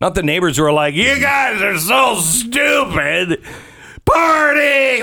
[0.00, 3.42] Not the neighbors who are like, you guys are so stupid.
[4.12, 5.02] Party!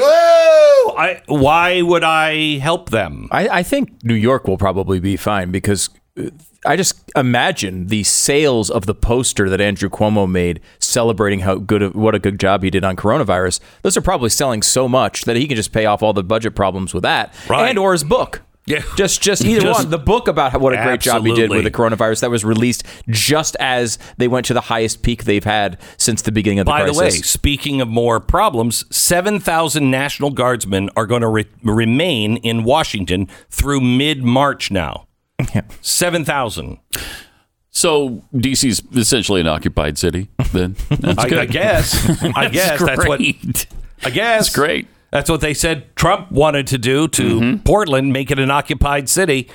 [0.97, 3.28] I, why would I help them?
[3.32, 5.89] I, I think New York will probably be fine because
[6.20, 6.30] uh,
[6.66, 11.95] I just imagine the sales of the poster that Andrew Cuomo made celebrating how good
[11.95, 13.62] what a good job he did on coronavirus.
[13.82, 16.53] Those are probably selling so much that he can just pay off all the budget
[16.55, 17.70] problems with that Right.
[17.70, 18.41] and or his book.
[18.66, 18.84] Yeah.
[18.95, 19.89] Just, just either Just- one.
[19.89, 22.84] The book about what a great job he did with the coronavirus that was released
[23.10, 26.72] just as they went to the highest peak they've had since the beginning of the
[26.72, 26.97] By crisis.
[26.97, 32.38] By the way, speaking of more problems, 7,000 National Guardsmen are going to re- remain
[32.38, 35.07] in Washington through mid March now.
[35.82, 36.78] 7,000.
[37.72, 40.30] So DC's essentially an occupied city.
[40.51, 41.39] Then that's I, good.
[41.39, 42.22] I guess.
[42.36, 43.18] I guess that's what.
[43.20, 43.68] great.
[44.03, 44.45] I guess.
[44.45, 44.88] That's great.
[45.12, 49.49] That's what they said Trump wanted to do to Portland, make it an occupied city.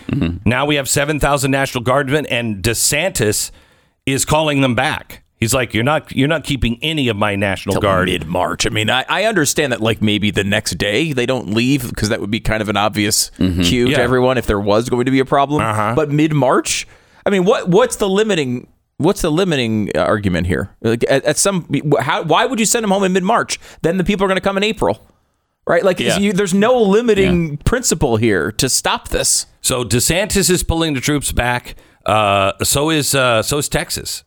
[0.44, 3.50] Now we have 7,000 National Guardsmen, and DeSantis
[4.06, 5.22] is calling them back.
[5.38, 8.66] He's like, "You're not, you're not keeping any of my National Guard." mid March.
[8.66, 12.08] I mean, I, I understand that like maybe the next day they don't leave because
[12.08, 13.90] that would be kind of an obvious cue Mm-hmm.
[13.90, 13.96] Yeah.
[13.98, 15.60] to everyone if there was going to be a problem.
[15.60, 15.92] Uh-huh.
[15.94, 16.86] But mid March,
[17.26, 18.68] I mean, what what's the limiting?
[18.96, 20.70] What's the limiting uh, argument here?
[20.80, 21.68] Like at, at some,
[22.00, 23.58] how, why would you send them home in mid March?
[23.82, 25.04] Then the people are going to come in April,
[25.66, 25.82] right?
[25.84, 26.18] Like Yeah.
[26.18, 29.46] you, there's no limiting principle here to stop this.
[29.60, 31.74] So DeSantis is pulling the troops back.
[32.06, 34.24] Uh, so is uh, so is Texas.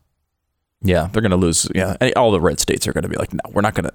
[0.81, 1.67] Yeah, they're going to lose.
[1.73, 3.93] Yeah, all the red states are going to be like, no, we're not going to.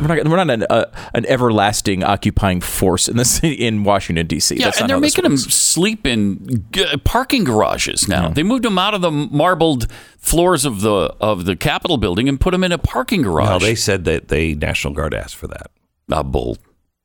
[0.00, 0.28] We're not.
[0.28, 4.54] We're not an, uh, an everlasting occupying force in this in Washington D.C.
[4.56, 8.28] Yeah, That's and they're making them sleep in g- parking garages now.
[8.28, 12.40] They moved them out of the marbled floors of the of the Capitol building and
[12.40, 13.48] put them in a parking garage.
[13.48, 15.71] No, they said that the National Guard asked for that.
[16.10, 16.56] Ah, bull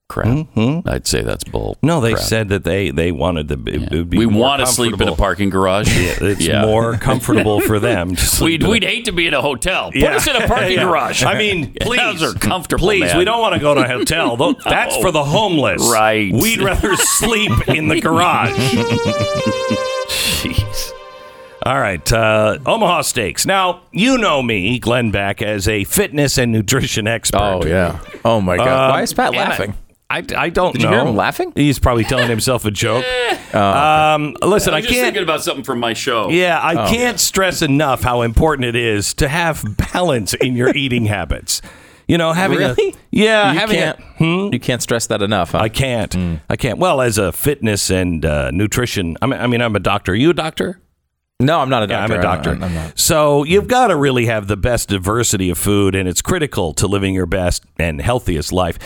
[0.10, 0.48] crap.
[0.86, 1.76] I'd say that's bull.
[1.76, 1.86] Mm-hmm.
[1.88, 2.24] No, they crap.
[2.24, 3.56] said that they they wanted to.
[3.56, 5.90] It, be we want to sleep in a parking garage.
[5.92, 6.62] It's yeah.
[6.66, 8.16] more comfortable for them.
[8.16, 9.92] To sleep We'd, a- we'd hate to be in a hotel.
[9.92, 10.16] Put Yeah.
[10.16, 10.86] us in a parking Yeah.
[10.86, 11.24] garage.
[11.26, 12.86] I mean, please, those are comfortable.
[12.86, 13.18] Please, man.
[13.18, 14.38] we don't want to go to a hotel.
[14.64, 15.82] That's for the homeless.
[15.92, 16.32] Right.
[16.34, 18.58] We'd rather sleep in the garage.
[20.08, 20.92] Jeez.
[21.68, 23.46] All right, uh, Omaha Steaks.
[23.46, 27.40] Now you know me, Glenn Beck, as a fitness and nutrition expert.
[27.42, 28.00] Oh yeah.
[28.24, 28.68] Oh my God.
[28.86, 29.74] Um, Why is Pat laughing?
[30.10, 30.90] I, I don't Did know.
[30.92, 31.52] you hear him laughing?
[31.54, 33.04] He's probably telling himself a joke.
[33.54, 35.08] um, listen, I I'm just can't.
[35.08, 36.30] thinking about something from my show.
[36.30, 36.90] Yeah, I Oh.
[36.90, 41.62] can't stress enough how important it is to have balance in your eating habits.
[42.08, 42.92] You know, having Really?
[42.92, 44.00] a yeah, you having can't.
[44.22, 45.52] a, You can't stress that enough.
[45.52, 45.58] Huh?
[45.60, 46.14] I can't.
[46.14, 46.36] Hmm.
[46.50, 46.80] I can't.
[46.80, 50.14] Well, as a fitness and uh, nutrition, I mean, I mean, I'm a doctor.
[50.14, 50.80] Are you a doctor?
[51.40, 52.14] No, I'm not a Yeah, doctor.
[52.14, 52.50] I'm a doctor.
[52.52, 53.00] I'm, I'm not.
[53.00, 56.88] So you've got to really have the best diversity of food, and it's critical to
[56.88, 58.80] living your best and healthiest life.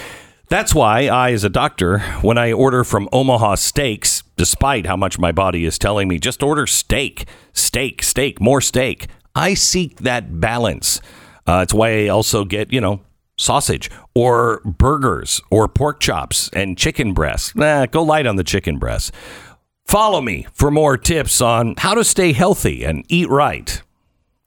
[0.49, 5.17] That's why I, as a doctor, when I order from Omaha Steaks, despite how much
[5.17, 9.07] my body is telling me, just order steak, steak, steak, more steak.
[9.33, 10.99] I seek that balance.
[11.47, 12.99] Uh, it's why I also get, you know,
[13.37, 17.55] sausage or burgers or pork chops and chicken breasts.
[17.55, 19.11] Nah, go light on the chicken breasts.
[19.85, 23.81] Follow me for more tips on how to stay healthy and eat right.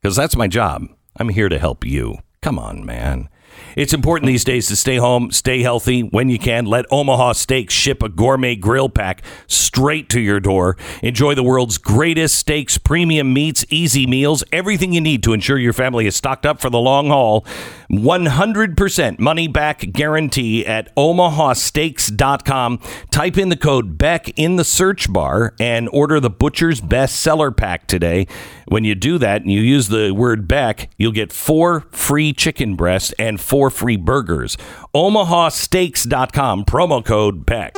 [0.01, 0.87] Because that's my job.
[1.17, 2.19] I'm here to help you.
[2.43, 3.29] Come on, man.
[3.77, 6.65] It's important these days to stay home, stay healthy when you can.
[6.67, 10.77] Let Omaha Steaks ship a gourmet grill pack straight to your door.
[11.03, 15.73] Enjoy the world's greatest steaks, premium meats, easy meals, everything you need to ensure your
[15.73, 17.45] family is stocked up for the long haul.
[17.91, 22.81] 100% money back guarantee at omahasteaks.com.
[23.11, 27.51] Type in the code BECK in the search bar and order the Butcher's Best Seller
[27.51, 28.27] Pack today.
[28.67, 32.77] When you do that and you use the word BECK, you'll get four free chicken
[32.77, 34.57] breasts and four free burgers.
[34.95, 37.75] omahasteaks.com, promo code BECK.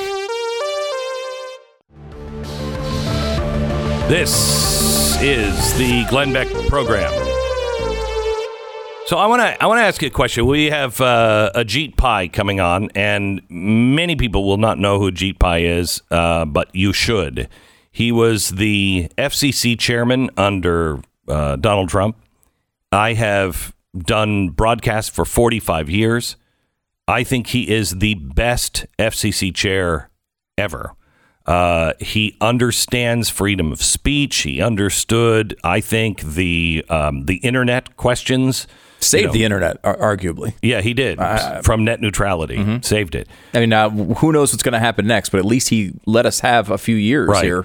[4.09, 7.13] This is the Glenn Beck program.
[9.07, 10.47] So I want to I want to ask you a question.
[10.47, 15.39] We have uh, Ajit Pai coming on, and many people will not know who Ajit
[15.39, 17.49] Pai is, uh, but you should.
[17.97, 22.19] He was the FCC chairman under uh, Donald Trump.
[22.93, 26.37] I have done broadcasts for 45 years.
[27.09, 30.11] I think he is the best FCC chair
[30.59, 30.93] ever.
[31.47, 34.37] Uh, he understands freedom of speech.
[34.43, 38.67] He understood, I think, the um, the internet questions.
[38.99, 40.53] Saved You know, the internet, arguably.
[40.61, 41.19] Yeah, he did
[41.63, 42.81] from net neutrality.
[42.83, 43.27] Saved it.
[43.55, 45.31] I mean, uh, who knows what's going to happen next?
[45.31, 47.45] But at least he let us have a few years Right.
[47.45, 47.65] here.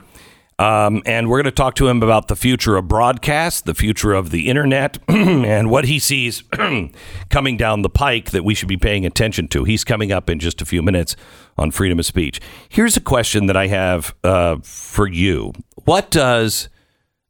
[0.62, 4.14] Um, and we're going to talk to him about the future of broadcast, the future
[4.14, 6.43] of the internet, and what he sees
[7.32, 9.64] coming down the pike that we should be paying attention to.
[9.64, 11.16] He's coming up in just a few minutes
[11.57, 12.39] on freedom of speech.
[12.70, 15.53] Here's a question that I have uh, for you:
[15.86, 16.70] What does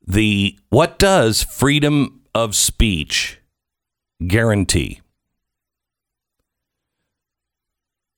[0.05, 3.39] the what does freedom of speech
[4.27, 4.99] guarantee?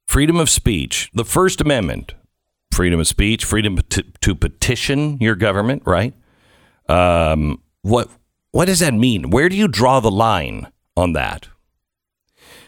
[0.08, 2.16] Freedom of speech, the First Amendment,
[2.74, 6.14] freedom of speech, freedom to, to petition your government, right?
[6.90, 8.10] Um, what
[8.52, 9.30] what does that mean?
[9.30, 11.48] Where do you draw the line on that?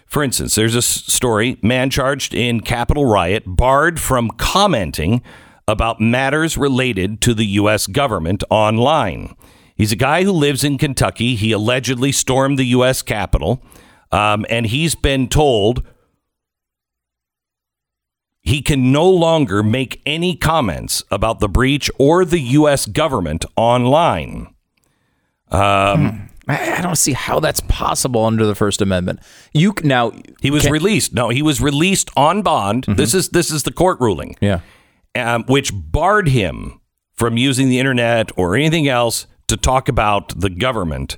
[0.06, 5.22] For instance, there's a story: man charged in Capitol riot barred from commenting
[5.68, 7.88] about matters related to the U.S.
[7.88, 9.36] government online.
[9.76, 11.36] He's a guy who lives in Kentucky.
[11.36, 13.01] He allegedly stormed the U.S.
[13.01, 13.62] Capitol,
[14.12, 15.84] um, and he's been told
[18.45, 22.85] he can no longer make any comments about the breach or the U.S.
[22.85, 24.53] government online.
[25.51, 26.51] Um, hmm.
[26.51, 29.19] I, I don't see how that's possible under the First Amendment.
[29.53, 31.13] You c- now He was can- released.
[31.13, 32.83] No, he was released on bond.
[32.83, 32.95] Mm-hmm.
[32.97, 34.35] This is this is the court ruling.
[34.41, 34.59] Yeah.
[35.15, 36.79] um, which barred him
[37.13, 41.17] from using the internet or anything else to talk about the government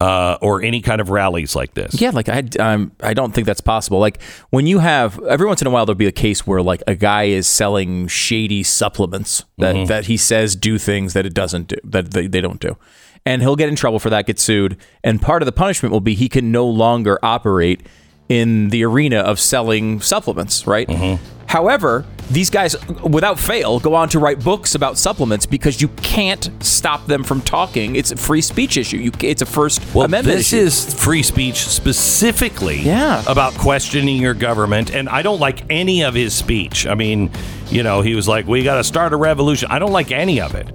[0.00, 2.00] uh, or any kind of rallies like this.
[2.00, 3.98] Yeah, like I, um, I don't think that's possible.
[3.98, 4.20] Like
[4.50, 6.94] when you have every once in a while there'll be a case where like a
[6.94, 11.76] guy is selling shady supplements that, that he says do things that it doesn't do
[11.84, 12.76] that they, they don't do,
[13.24, 16.00] and he'll get in trouble for that, get sued, and part of the punishment will
[16.00, 17.80] be he can no longer operate
[18.28, 20.88] in the arena of selling supplements, right?
[20.88, 21.22] Mm-hmm.
[21.48, 22.74] However, these guys,
[23.04, 27.40] without fail, go on to write books about supplements because you can't stop them from
[27.40, 27.94] talking.
[27.94, 28.96] It's a free speech issue.
[28.96, 30.62] You, it's a First Well, Amendment this issue.
[30.64, 33.22] is free speech specifically Yeah.
[33.28, 34.90] about questioning your government.
[34.92, 36.84] And I don't like any of his speech.
[36.88, 37.30] I mean,
[37.70, 39.70] you know, he was like, we got to start a revolution.
[39.70, 40.66] I don't like any of it.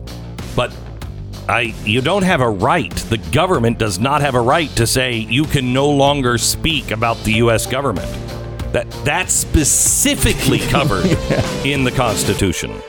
[0.55, 0.73] But
[1.47, 2.93] I, you don't have a right.
[2.93, 7.17] The government does not have a right to say you can no longer speak about
[7.23, 7.65] the U.S.
[7.65, 8.09] government.
[8.73, 11.05] That that's specifically covered
[11.65, 12.81] in the Constitution.